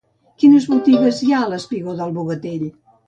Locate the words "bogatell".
2.17-2.65